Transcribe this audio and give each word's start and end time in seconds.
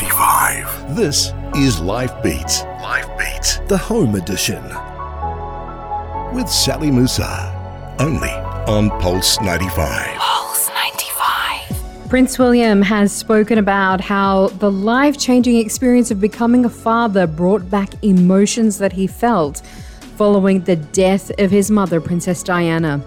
95. 0.00 0.96
This 0.96 1.34
is 1.54 1.78
Life 1.78 2.22
Beats. 2.22 2.62
Life 2.80 3.06
Beats, 3.18 3.58
the 3.68 3.76
home 3.76 4.14
edition. 4.14 4.62
With 6.34 6.48
Sally 6.48 6.90
Musa. 6.90 7.94
Only 7.98 8.30
on 8.30 8.88
Pulse 9.02 9.38
95. 9.42 10.16
Pulse 10.16 10.70
95. 10.70 12.08
Prince 12.08 12.38
William 12.38 12.80
has 12.80 13.12
spoken 13.12 13.58
about 13.58 14.00
how 14.00 14.48
the 14.48 14.70
life 14.70 15.18
changing 15.18 15.56
experience 15.58 16.10
of 16.10 16.18
becoming 16.18 16.64
a 16.64 16.70
father 16.70 17.26
brought 17.26 17.68
back 17.68 17.92
emotions 18.02 18.78
that 18.78 18.94
he 18.94 19.06
felt 19.06 19.58
following 20.16 20.60
the 20.60 20.76
death 20.76 21.30
of 21.38 21.50
his 21.50 21.70
mother, 21.70 22.00
Princess 22.00 22.42
Diana. 22.42 23.02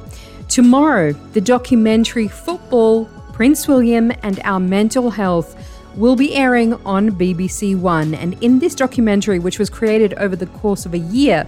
Tomorrow, 0.48 1.14
the 1.34 1.42
documentary 1.42 2.28
Football, 2.28 3.06
Prince 3.32 3.68
William 3.68 4.12
and 4.22 4.40
Our 4.44 4.60
Mental 4.60 5.10
Health 5.10 5.56
will 5.96 6.16
be 6.16 6.36
airing 6.36 6.74
on 6.86 7.12
BBC 7.12 7.78
One. 7.78 8.14
And 8.14 8.42
in 8.44 8.60
this 8.60 8.76
documentary, 8.76 9.40
which 9.40 9.60
was 9.60 9.70
created 9.70 10.14
over 10.16 10.36
the 10.36 10.48
course 10.48 10.86
of 10.86 10.94
a 10.94 11.00
year, 11.00 11.46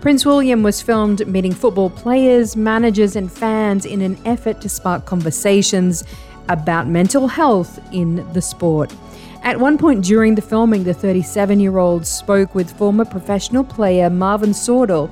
Prince 0.00 0.24
William 0.24 0.62
was 0.62 0.80
filmed 0.80 1.26
meeting 1.26 1.52
football 1.52 1.90
players, 1.90 2.56
managers, 2.56 3.16
and 3.16 3.30
fans 3.30 3.84
in 3.84 4.00
an 4.00 4.18
effort 4.24 4.60
to 4.60 4.68
spark 4.68 5.06
conversations 5.06 6.04
about 6.48 6.86
mental 6.86 7.26
health 7.26 7.80
in 7.92 8.30
the 8.32 8.40
sport. 8.40 8.94
At 9.42 9.60
one 9.60 9.78
point 9.78 10.04
during 10.04 10.34
the 10.34 10.42
filming, 10.42 10.84
the 10.84 10.94
37 10.94 11.60
year 11.60 11.78
old 11.78 12.06
spoke 12.06 12.54
with 12.54 12.76
former 12.76 13.04
professional 13.04 13.64
player 13.64 14.10
Marvin 14.10 14.50
Sordell 14.50 15.10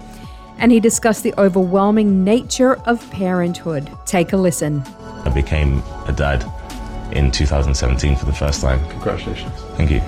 and 0.58 0.72
he 0.72 0.80
discussed 0.80 1.22
the 1.22 1.34
overwhelming 1.38 2.24
nature 2.24 2.76
of 2.86 3.08
parenthood. 3.10 3.90
Take 4.06 4.32
a 4.32 4.36
listen. 4.36 4.82
I 5.24 5.30
became 5.30 5.82
a 6.06 6.14
dad 6.16 6.44
in 7.12 7.30
2017 7.30 8.16
for 8.16 8.26
the 8.26 8.32
first 8.32 8.60
time. 8.60 8.86
Congratulations. 8.90 9.52
Thank 9.76 9.90
you. 9.90 10.00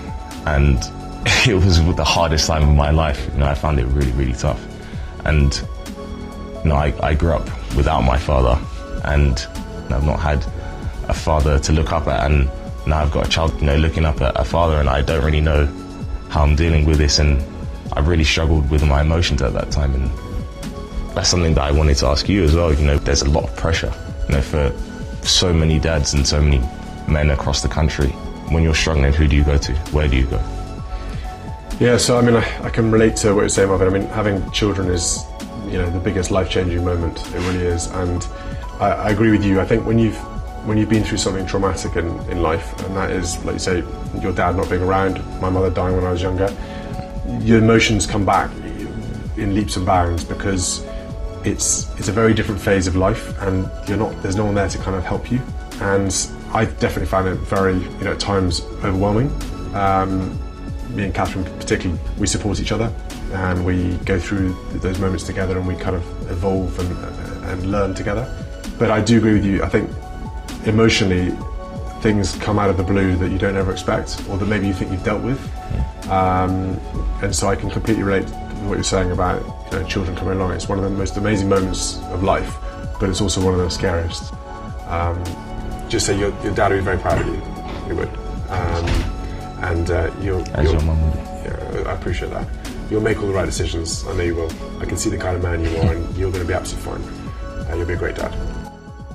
And 0.47 0.79
it 1.47 1.55
was 1.55 1.85
the 1.95 2.05
hardest 2.05 2.47
time 2.47 2.69
of 2.69 2.75
my 2.75 2.91
life. 2.91 3.29
You 3.33 3.41
know, 3.41 3.47
I 3.47 3.55
found 3.55 3.79
it 3.79 3.87
really, 3.87 4.13
really 4.13 4.33
tough. 4.33 4.63
And 5.25 5.55
you 6.65 6.71
know, 6.71 6.77
I, 6.77 6.95
I 7.03 7.15
grew 7.15 7.33
up 7.33 7.45
without 7.75 8.03
my 8.03 8.19
father, 8.19 8.59
and 9.05 9.47
I've 9.91 10.05
not 10.05 10.21
had 10.21 10.45
a 11.09 11.15
father 11.15 11.59
to 11.59 11.73
look 11.73 11.93
up 11.93 12.07
at. 12.07 12.31
And 12.31 12.51
now 12.87 13.01
I've 13.01 13.11
got 13.11 13.27
a 13.27 13.31
child, 13.31 13.59
you 13.61 13.67
know, 13.67 13.77
looking 13.77 14.05
up 14.05 14.21
at 14.21 14.39
a 14.39 14.45
father, 14.45 14.79
and 14.79 14.89
I 14.89 15.03
don't 15.03 15.25
really 15.25 15.41
know 15.41 15.67
how 16.31 16.43
I'm 16.43 16.57
dealing 16.57 16.85
with 16.85 16.99
this. 16.99 17.19
And 17.19 17.43
I 17.93 18.01
really 18.01 18.25
struggled 18.25 18.71
with 18.71 18.85
my 18.87 19.01
emotions 19.01 19.43
at 19.43 19.53
that 19.53 19.71
time. 19.71 19.95
And 19.95 20.11
that's 21.15 21.29
something 21.29 21.55
that 21.55 21.63
I 21.63 21.73
wanted 21.73 21.97
to 21.99 22.07
ask 22.07 22.29
you 22.29 22.45
as 22.45 22.55
well. 22.55 22.73
You 22.73 22.87
know, 22.87 22.99
there's 22.99 23.23
a 23.23 23.31
lot 23.31 23.45
of 23.45 23.57
pressure, 23.57 23.93
you 24.29 24.37
know, 24.37 24.43
for 24.43 24.73
so 25.23 25.53
many 25.53 25.79
dads 25.79 26.15
and 26.15 26.27
so 26.27 26.41
many 26.41 26.61
men 27.09 27.31
across 27.31 27.63
the 27.63 27.69
country. 27.69 28.09
When 28.51 28.63
you're 28.63 28.75
struggling, 28.75 29.13
who 29.13 29.29
do 29.29 29.37
you 29.37 29.45
go 29.45 29.59
to? 29.59 29.73
Where 29.93 30.09
do 30.09 30.17
you 30.17 30.27
go? 30.27 30.43
Yeah, 31.81 31.97
so 31.97 32.19
I 32.19 32.23
mean, 32.23 32.35
I, 32.35 32.65
I 32.65 32.71
can 32.71 32.91
relate 32.91 33.17
to 33.17 33.35
what 33.35 33.43
you're 33.43 33.49
saying, 33.49 33.69
Marvin. 33.69 33.89
I 33.89 33.91
mean, 33.91 34.09
having 34.09 34.51
children 34.51 34.89
is, 34.89 35.25
you 35.67 35.79
know, 35.79 35.89
the 35.91 36.01
biggest 36.01 36.31
life-changing 36.31 36.85
moment. 36.85 37.19
It 37.35 37.39
really 37.47 37.65
is, 37.65 37.87
and 37.89 38.27
I, 38.81 38.91
I 38.91 39.11
agree 39.11 39.31
with 39.31 39.45
you. 39.45 39.61
I 39.61 39.65
think 39.65 39.87
when 39.87 39.99
you've 39.99 40.17
when 40.67 40.77
you've 40.77 40.89
been 40.89 41.05
through 41.05 41.19
something 41.19 41.47
traumatic 41.47 41.97
in, 41.97 42.07
in 42.31 42.43
life, 42.43 42.79
and 42.85 42.97
that 42.97 43.11
is, 43.11 43.43
like 43.45 43.55
you 43.55 43.59
say, 43.61 43.85
your 44.21 44.33
dad 44.33 44.57
not 44.57 44.69
being 44.69 44.83
around, 44.83 45.25
my 45.41 45.49
mother 45.49 45.71
dying 45.71 45.95
when 45.95 46.05
I 46.05 46.11
was 46.11 46.21
younger, 46.21 46.55
your 47.41 47.59
emotions 47.59 48.07
come 48.07 48.27
back 48.27 48.51
in 49.37 49.55
leaps 49.55 49.77
and 49.77 49.87
bounds 49.87 50.25
because 50.25 50.85
it's 51.45 51.89
it's 51.97 52.09
a 52.09 52.13
very 52.13 52.35
different 52.35 52.61
phase 52.61 52.87
of 52.87 52.97
life, 52.97 53.41
and 53.43 53.71
you're 53.89 53.99
not 53.99 54.21
there's 54.23 54.37
no 54.37 54.47
one 54.47 54.55
there 54.55 54.69
to 54.69 54.79
kind 54.79 54.97
of 54.97 55.05
help 55.05 55.31
you. 55.31 55.41
And 55.81 56.15
I 56.53 56.65
definitely 56.65 57.07
found 57.07 57.29
it 57.29 57.35
very, 57.37 57.75
you 57.75 58.05
know, 58.05 58.13
at 58.13 58.21
times 58.21 58.63
overwhelming. 58.85 59.31
Um, 59.75 60.39
me 60.95 61.05
and 61.05 61.15
Catherine 61.15 61.45
particularly, 61.59 62.01
we 62.19 62.27
support 62.27 62.61
each 62.61 62.73
other 62.73 62.93
and 63.33 63.65
we 63.65 63.97
go 64.05 64.19
through 64.19 64.57
those 64.79 64.99
moments 64.99 65.25
together 65.25 65.59
and 65.59 65.67
we 65.67 65.77
kind 65.77 65.95
of 65.95 66.31
evolve 66.31 66.79
and, 66.79 67.45
and 67.45 67.71
learn 67.71 67.95
together. 67.95 68.27
But 68.79 68.91
I 68.91 69.01
do 69.01 69.19
agree 69.19 69.35
with 69.35 69.45
you. 69.45 69.63
I 69.63 69.69
think 69.69 69.91
emotionally, 70.67 71.37
things 72.01 72.37
come 72.37 72.59
out 72.59 72.71
of 72.71 72.77
the 72.77 72.83
blue 72.83 73.17
that 73.17 73.31
you 73.31 73.39
don't 73.39 73.57
ever 73.57 73.73
expect 73.73 74.23
or 74.29 74.39
that 74.39 74.47
maybe 74.47 74.67
you 74.67 74.73
think 74.73 74.91
you've 74.91 75.05
dealt 75.05 75.23
with. 75.23 75.41
Um, 76.09 76.81
and 77.23 77.35
so 77.35 77.49
I 77.49 77.57
can 77.57 77.71
completely 77.71 78.05
relate 78.05 78.27
to 78.29 78.35
what 78.67 78.75
you're 78.75 78.85
saying 78.85 79.11
about 79.11 79.43
you 79.73 79.79
know, 79.79 79.87
children 79.87 80.17
coming 80.17 80.35
along. 80.35 80.53
It's 80.53 80.69
one 80.69 80.79
of 80.79 80.85
the 80.85 80.91
most 80.91 81.17
amazing 81.17 81.49
moments 81.49 81.99
of 82.05 82.23
life, 82.23 82.57
but 82.99 83.11
it's 83.11 83.21
also 83.21 83.45
one 83.45 83.55
of 83.55 83.61
the 83.61 83.69
scariest. 83.69 84.33
Um, 84.87 85.23
just 85.89 86.07
say 86.07 86.19
your, 86.19 86.31
your 86.43 86.55
dad 86.55 86.71
would 86.71 86.79
be 86.79 86.85
very 86.85 86.99
proud 86.99 87.21
of 87.21 87.27
you. 87.27 87.41
He 87.87 87.93
would. 87.93 88.09
Um, 88.51 88.87
and 89.61 89.91
uh, 89.91 90.11
you'll, 90.21 90.47
As 90.57 90.65
you'll 90.65 90.75
your 90.75 90.83
mum 90.83 91.03
would. 91.11 91.17
yeah, 91.17 91.83
I 91.87 91.93
appreciate 91.93 92.31
that. 92.31 92.47
You'll 92.91 93.03
make 93.03 93.19
all 93.19 93.27
the 93.27 93.35
right 93.35 93.47
decisions. 93.47 94.07
I 94.07 94.15
know 94.15 94.23
you 94.23 94.35
will. 94.35 94.53
I 94.81 94.87
can 94.87 94.97
see 94.97 95.11
the 95.11 95.19
kind 95.19 95.37
of 95.37 95.43
man 95.43 95.63
you 95.63 95.77
are, 95.79 95.95
and 95.95 96.17
you're 96.17 96.31
going 96.31 96.43
to 96.43 96.49
be 96.49 96.55
absolutely 96.55 97.03
fine. 97.03 97.71
Uh, 97.71 97.75
you'll 97.77 97.87
be 97.87 97.95
a 97.95 97.97
great 97.97 98.17
dad. 98.17 98.35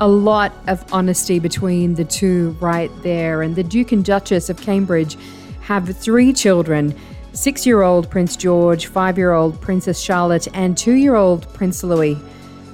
A 0.02 0.08
lot 0.08 0.52
of 0.68 0.84
honesty 0.94 1.40
between 1.40 1.96
the 1.96 2.06
two 2.06 2.58
right 2.60 2.92
there. 3.04 3.42
And 3.42 3.56
the 3.56 3.64
Duke 3.64 3.92
and 3.92 4.04
Duchess 4.04 4.50
of 4.50 4.60
Cambridge 4.62 5.18
have 5.62 5.96
three 5.98 6.34
children 6.34 6.94
six 7.34 7.66
year 7.66 7.82
old 7.82 8.10
Prince 8.10 8.36
George, 8.36 8.88
five 8.88 9.18
year 9.18 9.34
old 9.34 9.60
Princess 9.60 10.00
Charlotte, 10.00 10.48
and 10.54 10.78
two 10.78 10.94
year 10.94 11.16
old 11.16 11.52
Prince 11.54 11.84
Louis. 11.84 12.18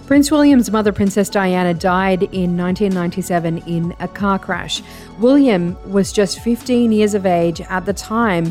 Prince 0.10 0.32
William's 0.32 0.72
mother, 0.72 0.92
Princess 0.92 1.30
Diana, 1.30 1.72
died 1.72 2.24
in 2.24 2.58
1997 2.58 3.60
in 3.68 3.96
a 4.00 4.08
car 4.08 4.40
crash. 4.40 4.82
William 5.20 5.78
was 5.86 6.12
just 6.12 6.40
15 6.40 6.92
years 6.92 7.14
of 7.14 7.28
age 7.28 7.62
at 7.62 7.86
the 7.86 7.94
time, 7.94 8.48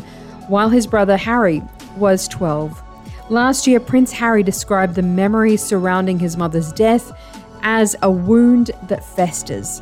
while 0.47 0.69
his 0.69 0.87
brother 0.87 1.17
Harry 1.17 1.61
was 1.97 2.29
12. 2.29 2.81
Last 3.29 3.67
year, 3.67 3.81
Prince 3.81 4.13
Harry 4.13 4.41
described 4.41 4.95
the 4.95 5.01
memories 5.01 5.61
surrounding 5.61 6.17
his 6.17 6.37
mother's 6.37 6.71
death 6.71 7.11
as 7.61 7.93
a 8.03 8.09
wound 8.09 8.71
that 8.83 9.03
festers. 9.03 9.81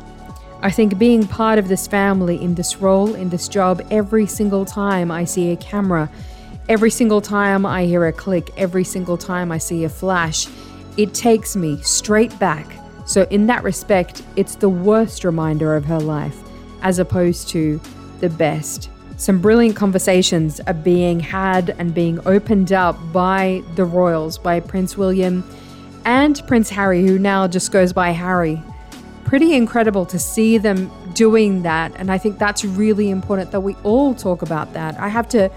I 0.62 0.72
think 0.72 0.98
being 0.98 1.28
part 1.28 1.60
of 1.60 1.68
this 1.68 1.86
family 1.86 2.42
in 2.42 2.56
this 2.56 2.78
role, 2.78 3.14
in 3.14 3.28
this 3.28 3.46
job, 3.46 3.86
every 3.92 4.26
single 4.26 4.64
time 4.64 5.12
I 5.12 5.22
see 5.22 5.52
a 5.52 5.56
camera, 5.56 6.10
every 6.68 6.90
single 6.90 7.20
time 7.20 7.64
I 7.64 7.84
hear 7.84 8.04
a 8.04 8.12
click, 8.12 8.50
every 8.56 8.82
single 8.82 9.16
time 9.16 9.52
I 9.52 9.58
see 9.58 9.84
a 9.84 9.88
flash, 9.88 10.48
it 10.98 11.14
takes 11.14 11.56
me 11.56 11.80
straight 11.80 12.36
back. 12.38 12.66
So, 13.06 13.22
in 13.30 13.46
that 13.46 13.64
respect, 13.64 14.22
it's 14.36 14.56
the 14.56 14.68
worst 14.68 15.24
reminder 15.24 15.74
of 15.74 15.86
her 15.86 15.98
life 15.98 16.36
as 16.82 16.98
opposed 16.98 17.48
to 17.48 17.80
the 18.20 18.28
best. 18.28 18.90
Some 19.16 19.40
brilliant 19.40 19.76
conversations 19.76 20.60
are 20.60 20.74
being 20.74 21.18
had 21.18 21.74
and 21.78 21.94
being 21.94 22.20
opened 22.26 22.72
up 22.72 22.96
by 23.12 23.62
the 23.76 23.84
royals, 23.84 24.36
by 24.36 24.60
Prince 24.60 24.98
William 24.98 25.42
and 26.04 26.40
Prince 26.46 26.68
Harry, 26.70 27.06
who 27.06 27.18
now 27.18 27.48
just 27.48 27.72
goes 27.72 27.92
by 27.92 28.10
Harry. 28.10 28.62
Pretty 29.24 29.54
incredible 29.54 30.06
to 30.06 30.18
see 30.18 30.58
them 30.58 30.90
doing 31.14 31.62
that. 31.62 31.92
And 31.96 32.12
I 32.12 32.18
think 32.18 32.38
that's 32.38 32.64
really 32.64 33.10
important 33.10 33.50
that 33.50 33.60
we 33.60 33.74
all 33.82 34.14
talk 34.14 34.42
about 34.42 34.72
that. 34.74 34.98
I 35.00 35.08
have 35.08 35.28
to 35.30 35.50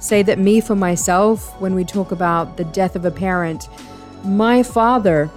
say 0.00 0.22
that, 0.22 0.38
me 0.38 0.60
for 0.60 0.74
myself, 0.74 1.60
when 1.60 1.74
we 1.74 1.84
talk 1.84 2.12
about 2.12 2.56
the 2.56 2.64
death 2.64 2.96
of 2.96 3.04
a 3.04 3.10
parent, 3.10 3.68
my 4.24 4.62
father 4.62 5.30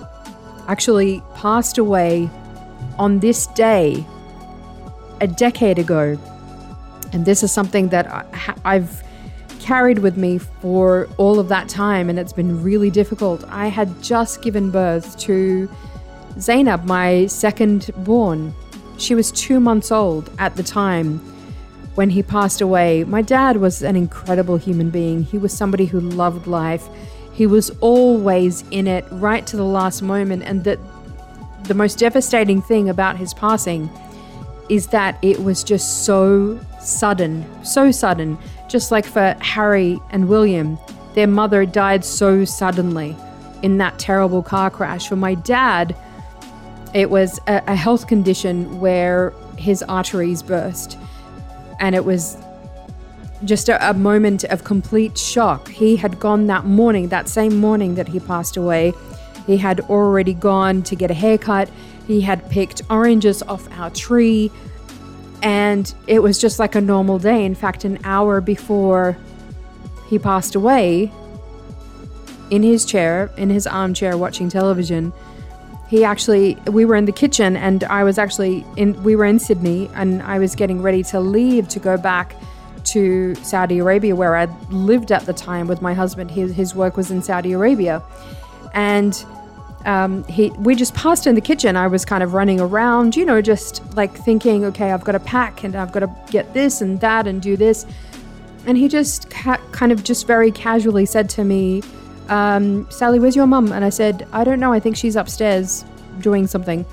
actually 0.67 1.21
passed 1.35 1.77
away 1.77 2.29
on 2.97 3.19
this 3.19 3.47
day 3.47 4.05
a 5.21 5.27
decade 5.27 5.79
ago. 5.79 6.17
And 7.11 7.25
this 7.25 7.43
is 7.43 7.51
something 7.51 7.89
that 7.89 8.07
I- 8.07 8.53
I've 8.63 9.03
carried 9.59 9.99
with 9.99 10.17
me 10.17 10.37
for 10.37 11.07
all 11.17 11.39
of 11.39 11.49
that 11.49 11.67
time, 11.67 12.09
and 12.09 12.17
it's 12.17 12.33
been 12.33 12.63
really 12.63 12.89
difficult. 12.89 13.43
I 13.49 13.67
had 13.67 14.01
just 14.01 14.41
given 14.41 14.71
birth 14.71 15.17
to 15.19 15.69
Zainab, 16.39 16.85
my 16.85 17.25
second 17.27 17.89
born. 17.97 18.53
She 18.97 19.15
was 19.15 19.31
two 19.31 19.59
months 19.59 19.91
old 19.91 20.29
at 20.39 20.55
the 20.55 20.63
time 20.63 21.19
when 21.95 22.09
he 22.11 22.23
passed 22.23 22.61
away. 22.61 23.03
My 23.03 23.21
dad 23.21 23.57
was 23.57 23.81
an 23.81 23.95
incredible 23.95 24.57
human 24.57 24.89
being. 24.89 25.23
He 25.23 25.37
was 25.37 25.51
somebody 25.51 25.85
who 25.85 25.99
loved 25.99 26.47
life. 26.47 26.87
He 27.39 27.47
was 27.47 27.69
always 27.79 28.65
in 28.69 28.85
it 28.85 29.05
right 29.11 29.47
to 29.47 29.55
the 29.55 29.63
last 29.63 30.01
moment. 30.01 30.43
And 30.43 30.65
that 30.65 30.77
the 31.63 31.73
most 31.73 31.97
devastating 31.97 32.61
thing 32.61 32.89
about 32.89 33.15
his 33.15 33.33
passing 33.33 33.89
is 34.67 34.87
that 34.87 35.17
it 35.21 35.41
was 35.41 35.63
just 35.63 36.03
so 36.03 36.59
sudden, 36.81 37.45
so 37.63 37.91
sudden. 37.91 38.37
Just 38.67 38.91
like 38.91 39.05
for 39.05 39.37
Harry 39.39 40.01
and 40.09 40.27
William, 40.27 40.77
their 41.13 41.27
mother 41.27 41.65
died 41.65 42.03
so 42.03 42.43
suddenly 42.43 43.15
in 43.63 43.77
that 43.77 43.97
terrible 43.97 44.43
car 44.43 44.69
crash. 44.69 45.07
For 45.07 45.15
my 45.15 45.35
dad, 45.35 45.95
it 46.93 47.09
was 47.09 47.39
a, 47.47 47.63
a 47.67 47.75
health 47.75 48.07
condition 48.07 48.81
where 48.81 49.33
his 49.55 49.81
arteries 49.83 50.43
burst. 50.43 50.97
And 51.79 51.95
it 51.95 52.03
was 52.03 52.35
just 53.45 53.69
a, 53.69 53.89
a, 53.89 53.93
moment 53.93 54.43
of 54.45 54.63
complete 54.63 55.17
shock. 55.17 55.69
He 55.69 55.95
had 55.95 56.19
gone 56.19 56.47
that 56.47 56.65
morning, 56.65 57.09
that 57.09 57.29
same 57.29 57.57
morning 57.57 57.95
that 57.95 58.07
he 58.07 58.19
passed 58.19 58.57
away. 58.57 58.93
He 59.47 59.57
had 59.57 59.79
already 59.81 60.33
gone 60.33 60.83
to 60.83 60.95
get 60.95 61.09
a 61.09 61.13
haircut. 61.13 61.69
He 62.07 62.21
had 62.21 62.49
picked 62.49 62.81
oranges 62.89 63.41
off 63.43 63.67
our 63.79 63.89
tree. 63.89 64.51
And 65.41 65.93
it 66.07 66.21
was 66.21 66.39
just 66.39 66.59
like 66.59 66.75
a 66.75 66.81
normal 66.81 67.17
day. 67.17 67.45
In 67.45 67.55
fact, 67.55 67.85
an 67.85 67.97
hour 68.03 68.41
before 68.41 69.17
he 70.07 70.19
passed 70.19 70.55
away, 70.55 71.11
in 72.49 72.63
his 72.63 72.85
chair, 72.85 73.29
in 73.37 73.49
his 73.49 73.67
armchair 73.67 74.17
watching 74.17 74.49
television, 74.49 75.13
he 75.87 76.03
actually 76.03 76.55
we 76.67 76.85
were 76.85 76.95
in 76.95 77.05
the 77.05 77.11
kitchen 77.11 77.55
and 77.55 77.83
I 77.85 78.03
was 78.03 78.17
actually 78.17 78.65
in 78.77 79.01
we 79.03 79.15
were 79.15 79.25
in 79.25 79.39
Sydney 79.39 79.89
and 79.95 80.21
I 80.21 80.37
was 80.37 80.55
getting 80.55 80.81
ready 80.81 81.03
to 81.03 81.19
leave 81.19 81.67
to 81.69 81.79
go 81.79 81.97
to 82.85 83.35
Saudi 83.35 83.79
Arabia 83.79 84.15
where 84.15 84.35
I 84.35 84.45
lived 84.69 85.11
at 85.11 85.25
the 85.25 85.33
time 85.33 85.67
with 85.67 85.81
my 85.81 85.93
husband 85.93 86.31
his, 86.31 86.53
his 86.53 86.75
work 86.75 86.97
was 86.97 87.11
in 87.11 87.21
Saudi 87.21 87.53
Arabia 87.53 88.03
and 88.73 89.25
um, 89.85 90.23
he 90.25 90.49
we 90.59 90.75
just 90.75 90.93
passed 90.93 91.25
in 91.25 91.35
the 91.35 91.41
kitchen 91.41 91.75
I 91.75 91.87
was 91.87 92.05
kind 92.05 92.23
of 92.23 92.33
running 92.33 92.59
around 92.59 93.15
you 93.15 93.25
know 93.25 93.41
just 93.41 93.81
like 93.95 94.13
thinking 94.13 94.65
okay 94.65 94.91
I've 94.91 95.03
got 95.03 95.13
to 95.13 95.19
pack 95.19 95.63
and 95.63 95.75
I've 95.75 95.91
got 95.91 96.01
to 96.01 96.15
get 96.31 96.53
this 96.53 96.81
and 96.81 96.99
that 97.01 97.27
and 97.27 97.41
do 97.41 97.55
this 97.55 97.85
and 98.65 98.77
he 98.77 98.87
just 98.87 99.29
ca- 99.29 99.61
kind 99.71 99.91
of 99.91 100.03
just 100.03 100.27
very 100.27 100.51
casually 100.51 101.05
said 101.05 101.29
to 101.31 101.43
me 101.43 101.81
um, 102.29 102.89
Sally, 102.91 103.19
where's 103.19 103.35
your 103.35 103.47
mum? 103.47 103.71
And 103.71 103.83
I 103.83 103.89
said, 103.89 104.27
I 104.31 104.43
don't 104.43 104.59
know. 104.59 104.71
I 104.71 104.79
think 104.79 104.95
she's 104.95 105.15
upstairs 105.15 105.83
doing 106.19 106.47
something. 106.47 106.85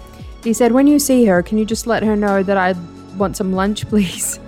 He 0.43 0.53
said, 0.53 0.73
When 0.73 0.87
you 0.87 0.99
see 0.99 1.25
her, 1.27 1.43
can 1.43 1.59
you 1.59 1.65
just 1.65 1.87
let 1.87 2.03
her 2.03 2.17
know 2.17 2.43
that 2.43 2.57
I 2.57 2.75
want 3.17 3.37
some 3.37 3.53
lunch, 3.53 3.87
please? 3.89 4.41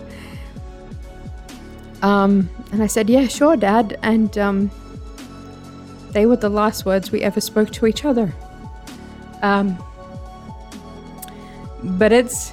Um, 2.02 2.48
and 2.72 2.82
I 2.82 2.86
said, 2.86 3.08
Yeah, 3.10 3.26
sure, 3.26 3.56
Dad. 3.56 3.98
And 4.02 4.36
um, 4.38 4.70
they 6.12 6.26
were 6.26 6.36
the 6.36 6.48
last 6.48 6.84
words 6.84 7.10
we 7.10 7.22
ever 7.22 7.40
spoke 7.40 7.70
to 7.72 7.86
each 7.86 8.04
other. 8.04 8.32
Um, 9.42 9.82
but 11.82 12.12
it's, 12.12 12.52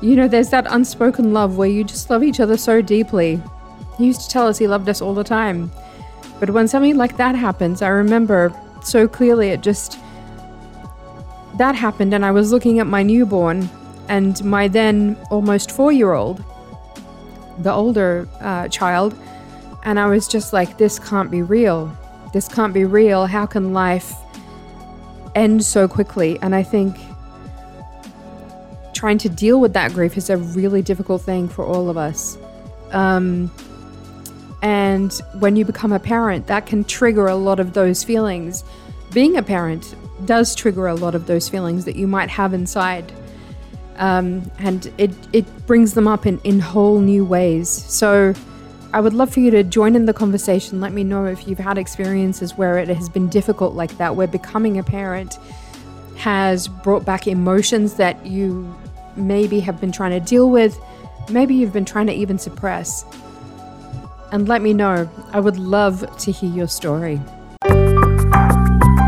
you 0.00 0.16
know, 0.16 0.28
there's 0.28 0.50
that 0.50 0.66
unspoken 0.70 1.32
love 1.32 1.56
where 1.56 1.68
you 1.68 1.84
just 1.84 2.08
love 2.10 2.22
each 2.22 2.40
other 2.40 2.56
so 2.56 2.80
deeply. 2.80 3.40
He 3.98 4.06
used 4.06 4.22
to 4.22 4.28
tell 4.28 4.46
us 4.46 4.58
he 4.58 4.66
loved 4.66 4.88
us 4.88 5.00
all 5.00 5.14
the 5.14 5.24
time. 5.24 5.70
But 6.38 6.50
when 6.50 6.68
something 6.68 6.96
like 6.96 7.16
that 7.16 7.34
happens, 7.34 7.82
I 7.82 7.88
remember 7.88 8.54
so 8.82 9.08
clearly 9.08 9.48
it 9.48 9.62
just. 9.62 9.98
That 11.56 11.74
happened, 11.74 12.12
and 12.12 12.22
I 12.22 12.32
was 12.32 12.52
looking 12.52 12.80
at 12.80 12.86
my 12.86 13.02
newborn 13.02 13.70
and 14.08 14.44
my 14.44 14.68
then 14.68 15.16
almost 15.30 15.70
four 15.70 15.90
year 15.90 16.12
old, 16.12 16.44
the 17.58 17.72
older 17.72 18.28
uh, 18.40 18.68
child, 18.68 19.14
and 19.84 19.98
I 19.98 20.06
was 20.06 20.28
just 20.28 20.52
like, 20.52 20.78
this 20.78 20.98
can't 20.98 21.30
be 21.30 21.42
real. 21.42 21.96
This 22.32 22.48
can't 22.48 22.74
be 22.74 22.84
real. 22.84 23.26
How 23.26 23.46
can 23.46 23.72
life 23.72 24.12
end 25.34 25.64
so 25.64 25.86
quickly? 25.88 26.38
And 26.42 26.54
I 26.54 26.62
think 26.62 26.96
trying 28.92 29.18
to 29.18 29.28
deal 29.28 29.60
with 29.60 29.74
that 29.74 29.92
grief 29.92 30.16
is 30.16 30.30
a 30.30 30.36
really 30.36 30.82
difficult 30.82 31.22
thing 31.22 31.48
for 31.48 31.64
all 31.64 31.88
of 31.88 31.96
us. 31.96 32.36
Um, 32.92 33.50
and 34.62 35.12
when 35.38 35.54
you 35.54 35.64
become 35.64 35.92
a 35.92 36.00
parent, 36.00 36.46
that 36.46 36.66
can 36.66 36.82
trigger 36.82 37.26
a 37.26 37.36
lot 37.36 37.60
of 37.60 37.74
those 37.74 38.02
feelings. 38.02 38.64
Being 39.12 39.36
a 39.36 39.42
parent 39.42 39.94
does 40.24 40.54
trigger 40.54 40.86
a 40.86 40.94
lot 40.94 41.14
of 41.14 41.26
those 41.26 41.48
feelings 41.48 41.84
that 41.84 41.96
you 41.96 42.06
might 42.06 42.30
have 42.30 42.54
inside. 42.54 43.12
Um, 43.98 44.50
and 44.58 44.92
it, 44.98 45.10
it 45.32 45.66
brings 45.66 45.94
them 45.94 46.06
up 46.06 46.26
in, 46.26 46.38
in 46.44 46.60
whole 46.60 47.00
new 47.00 47.24
ways. 47.24 47.68
So 47.68 48.34
I 48.92 49.00
would 49.00 49.14
love 49.14 49.32
for 49.32 49.40
you 49.40 49.50
to 49.50 49.62
join 49.62 49.96
in 49.96 50.06
the 50.06 50.12
conversation. 50.12 50.80
Let 50.80 50.92
me 50.92 51.04
know 51.04 51.26
if 51.26 51.46
you've 51.46 51.58
had 51.58 51.78
experiences 51.78 52.56
where 52.56 52.78
it 52.78 52.88
has 52.88 53.08
been 53.08 53.28
difficult 53.28 53.74
like 53.74 53.96
that, 53.98 54.16
where 54.16 54.26
becoming 54.26 54.78
a 54.78 54.82
parent 54.82 55.38
has 56.16 56.68
brought 56.68 57.04
back 57.04 57.26
emotions 57.26 57.94
that 57.94 58.24
you 58.24 58.74
maybe 59.16 59.60
have 59.60 59.80
been 59.80 59.92
trying 59.92 60.12
to 60.12 60.20
deal 60.20 60.50
with, 60.50 60.78
maybe 61.30 61.54
you've 61.54 61.72
been 61.72 61.84
trying 61.84 62.06
to 62.06 62.12
even 62.12 62.38
suppress 62.38 63.04
and 64.32 64.48
let 64.48 64.62
me 64.62 64.72
know. 64.72 65.08
I 65.32 65.40
would 65.40 65.58
love 65.58 66.16
to 66.18 66.32
hear 66.32 66.50
your 66.50 66.68
story. 66.68 67.20